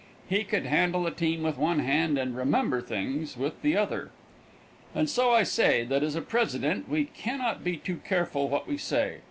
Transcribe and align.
He 0.27 0.43
could 0.43 0.65
handle 0.65 1.05
a 1.05 1.11
team 1.11 1.43
with 1.43 1.59
one 1.59 1.77
hand 1.77 2.17
and 2.17 2.35
remember 2.35 2.81
things 2.81 3.37
with 3.37 3.61
the 3.61 3.77
other. 3.77 4.09
And 4.95 5.07
so 5.07 5.29
I 5.29 5.43
say 5.43 5.83
that 5.83 6.01
as 6.01 6.15
a 6.15 6.23
president 6.23 6.89
we 6.89 7.05
can 7.05 7.37
not 7.37 7.63
be 7.63 7.77
too 7.77 7.97
careful 8.03 8.49
what 8.49 8.67
we 8.67 8.77
say. 8.77 9.19